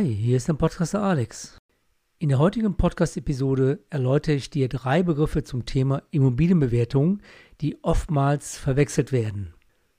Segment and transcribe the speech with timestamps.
[0.00, 1.58] Hi, hier ist der Podcaster Alex.
[2.18, 7.20] In der heutigen Podcast-Episode erläutere ich dir drei Begriffe zum Thema Immobilienbewertung,
[7.60, 9.52] die oftmals verwechselt werden.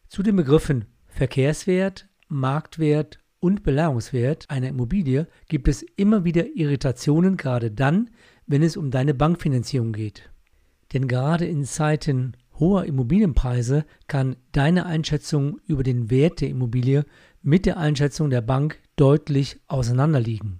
[0.07, 7.69] Zu den Begriffen Verkehrswert, Marktwert und Beleihungswert einer Immobilie gibt es immer wieder Irritationen, gerade
[7.69, 8.09] dann,
[8.47, 10.31] wenn es um deine Bankfinanzierung geht.
[10.93, 17.05] Denn gerade in Zeiten hoher Immobilienpreise kann deine Einschätzung über den Wert der Immobilie
[17.43, 20.59] mit der Einschätzung der Bank deutlich auseinanderliegen.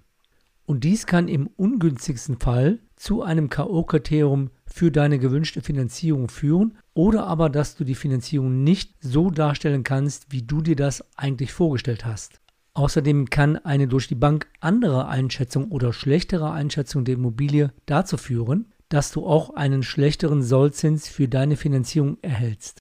[0.66, 7.24] Und dies kann im ungünstigsten Fall zu einem KO-Kriterium für deine gewünschte Finanzierung führen oder
[7.28, 12.04] aber, dass du die Finanzierung nicht so darstellen kannst, wie du dir das eigentlich vorgestellt
[12.04, 12.40] hast.
[12.74, 18.72] Außerdem kann eine durch die Bank andere Einschätzung oder schlechtere Einschätzung der Immobilie dazu führen,
[18.88, 22.78] dass du auch einen schlechteren Sollzins für deine Finanzierung erhältst.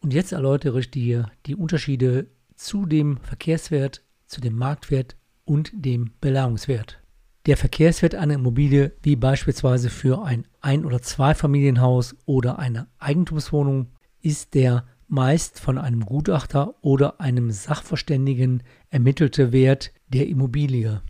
[0.00, 6.12] Und jetzt erläutere ich dir die Unterschiede zu dem Verkehrswert, zu dem Marktwert und dem
[6.20, 7.00] Beleihungswert.
[7.46, 13.88] Der Verkehrswert einer Immobilie, wie beispielsweise für ein Ein- oder Zweifamilienhaus oder eine Eigentumswohnung,
[14.22, 21.02] ist der meist von einem Gutachter oder einem Sachverständigen ermittelte Wert der Immobilie.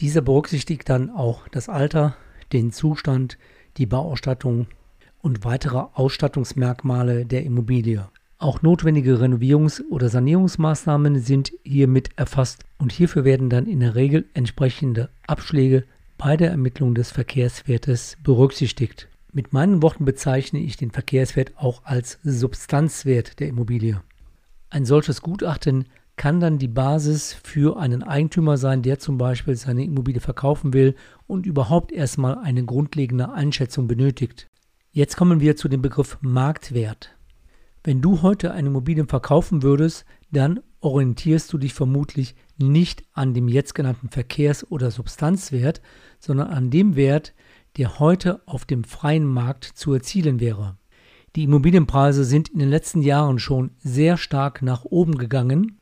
[0.00, 2.16] Dieser berücksichtigt dann auch das Alter,
[2.52, 3.38] den Zustand,
[3.76, 4.66] die Bauausstattung
[5.22, 8.08] und weitere Ausstattungsmerkmale der Immobilie.
[8.38, 14.26] Auch notwendige Renovierungs- oder Sanierungsmaßnahmen sind hiermit erfasst und hierfür werden dann in der Regel
[14.34, 15.84] entsprechende Abschläge
[16.18, 19.08] bei der Ermittlung des Verkehrswertes berücksichtigt.
[19.32, 24.02] Mit meinen Worten bezeichne ich den Verkehrswert auch als Substanzwert der Immobilie.
[24.68, 29.84] Ein solches Gutachten kann dann die Basis für einen Eigentümer sein, der zum Beispiel seine
[29.84, 30.94] Immobilie verkaufen will
[31.26, 34.46] und überhaupt erstmal eine grundlegende Einschätzung benötigt.
[34.92, 37.15] Jetzt kommen wir zu dem Begriff Marktwert.
[37.86, 43.46] Wenn du heute eine Immobilie verkaufen würdest, dann orientierst du dich vermutlich nicht an dem
[43.46, 45.80] jetzt genannten Verkehrs- oder Substanzwert,
[46.18, 47.32] sondern an dem Wert,
[47.76, 50.76] der heute auf dem freien Markt zu erzielen wäre.
[51.36, 55.78] Die Immobilienpreise sind in den letzten Jahren schon sehr stark nach oben gegangen,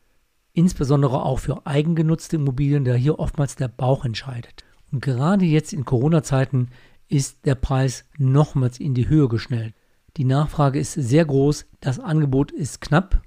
[0.53, 4.63] insbesondere auch für eigengenutzte Immobilien, da hier oftmals der Bauch entscheidet.
[4.93, 6.69] Und gerade jetzt in Corona-Zeiten
[7.09, 9.73] ist der Preis nochmals in die Höhe geschnellt.
[10.17, 13.23] Die Nachfrage ist sehr groß, das Angebot ist knapp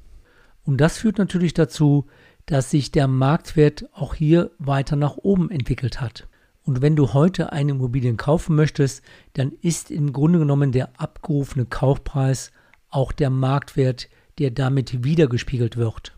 [0.63, 2.05] und das führt natürlich dazu,
[2.45, 6.27] dass sich der Marktwert auch hier weiter nach oben entwickelt hat.
[6.63, 9.01] Und wenn du heute eine Immobilie kaufen möchtest,
[9.33, 12.51] dann ist im Grunde genommen der abgerufene Kaufpreis
[12.89, 14.09] auch der Marktwert,
[14.39, 16.13] der damit wiedergespiegelt wird.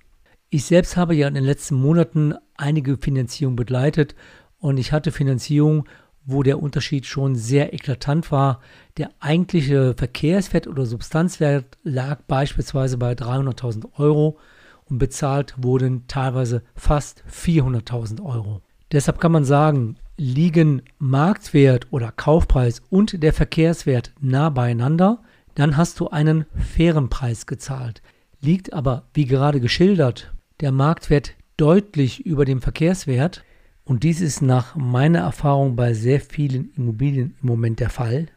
[0.50, 4.16] Ich selbst habe ja in den letzten Monaten einige Finanzierungen begleitet
[4.59, 5.88] und ich hatte Finanzierung,
[6.25, 8.62] wo der Unterschied schon sehr eklatant war.
[8.97, 14.38] Der eigentliche Verkehrswert oder Substanzwert lag beispielsweise bei 300.000 Euro
[14.85, 18.62] und bezahlt wurden teilweise fast 400.000 Euro.
[18.91, 25.22] Deshalb kann man sagen, liegen Marktwert oder Kaufpreis und der Verkehrswert nah beieinander,
[25.56, 28.01] dann hast du einen fairen Preis gezahlt.
[28.41, 33.44] Liegt aber, wie gerade geschildert, der Marktwert deutlich über dem Verkehrswert,
[33.89, 38.27] und dies ist nach meiner Erfahrung bei sehr vielen Immobilien im Moment der Fall,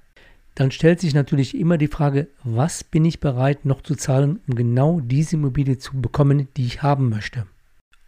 [0.55, 4.55] dann stellt sich natürlich immer die Frage, was bin ich bereit noch zu zahlen, um
[4.55, 7.45] genau diese Immobilie zu bekommen, die ich haben möchte.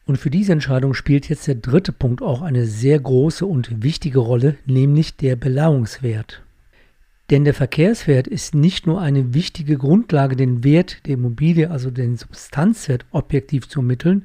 [0.06, 4.20] Und für diese Entscheidung spielt jetzt der dritte Punkt auch eine sehr große und wichtige
[4.20, 6.42] Rolle, nämlich der Belauungswert.
[7.28, 12.16] Denn der Verkehrswert ist nicht nur eine wichtige Grundlage, den Wert der Immobilie, also den
[12.16, 14.24] Substanzwert objektiv zu ermitteln,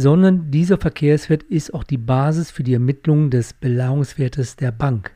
[0.00, 5.12] sondern dieser Verkehrswert ist auch die Basis für die Ermittlung des Belauungswertes der Bank.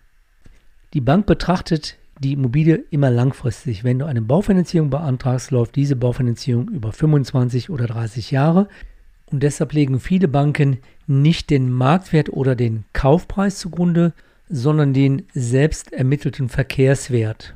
[0.92, 3.82] Die Bank betrachtet die Immobilie immer langfristig.
[3.82, 8.68] Wenn du eine Baufinanzierung beantragst, läuft diese Baufinanzierung über 25 oder 30 Jahre
[9.24, 14.12] und deshalb legen viele Banken nicht den Marktwert oder den Kaufpreis zugrunde,
[14.50, 17.54] sondern den selbst ermittelten Verkehrswert.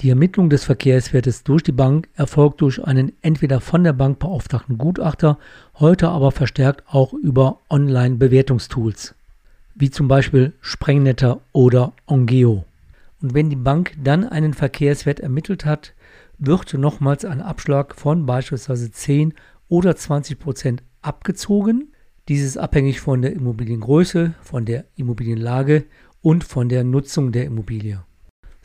[0.00, 4.78] Die Ermittlung des Verkehrswertes durch die Bank erfolgt durch einen entweder von der Bank beauftragten
[4.78, 5.38] Gutachter,
[5.78, 9.14] heute aber verstärkt auch über Online-Bewertungstools,
[9.74, 12.64] wie zum Beispiel Sprengnetter oder Ongeo.
[13.20, 15.92] Und wenn die Bank dann einen Verkehrswert ermittelt hat,
[16.38, 19.34] wird nochmals ein Abschlag von beispielsweise 10
[19.68, 21.92] oder 20 Prozent abgezogen.
[22.26, 25.84] Dies ist abhängig von der Immobiliengröße, von der Immobilienlage
[26.22, 28.02] und von der Nutzung der Immobilie.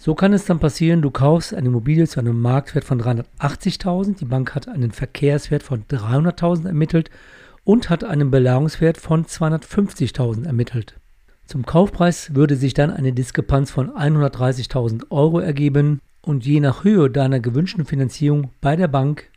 [0.06, 4.26] So kann es dann passieren, du kaufst eine Immobilie zu einem Marktwert von 380.000, die
[4.26, 7.10] Bank hat einen Verkehrswert von 300.000 ermittelt
[7.64, 11.00] und hat einen Belagerungswert von 250.000 ermittelt.
[11.48, 17.10] Zum Kaufpreis würde sich dann eine Diskrepanz von 130.000 Euro ergeben und je nach Höhe
[17.10, 19.32] deiner gewünschten Finanzierung bei der Bank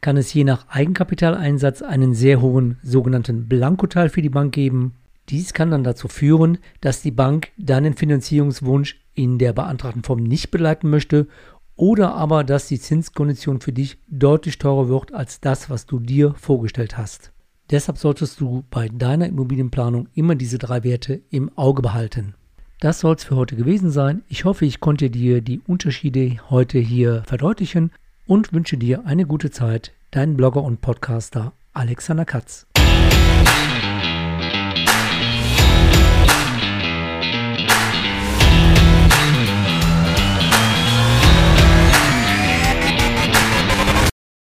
[0.00, 4.94] kann es je nach Eigenkapitaleinsatz einen sehr hohen sogenannten Blankoteil für die Bank geben
[5.28, 10.50] Dies kann dann dazu führen, dass die Bank deinen Finanzierungswunsch in der beantragten Form nicht
[10.50, 11.28] begleiten möchte
[11.76, 16.34] oder aber, dass die Zinskondition für dich deutlich teurer wird als das, was du dir
[16.34, 17.32] vorgestellt hast.
[17.70, 22.34] Deshalb solltest du bei deiner Immobilienplanung immer diese drei Werte im Auge behalten.
[22.80, 24.22] Das soll es für heute gewesen sein.
[24.28, 27.92] Ich hoffe, ich konnte dir die Unterschiede heute hier verdeutlichen
[28.26, 29.92] und wünsche dir eine gute Zeit.
[30.10, 32.66] Dein Blogger und Podcaster Alexander Katz.